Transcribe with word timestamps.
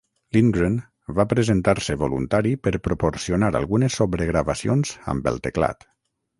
Lindgren 0.35 0.77
va 1.19 1.25
presentar-se 1.33 1.97
voluntari 2.05 2.55
per 2.69 2.75
proporcionar 2.89 3.53
algunes 3.61 4.01
sobregravacions 4.03 4.99
amb 5.15 5.33
el 5.35 5.43
teclat. 5.51 5.91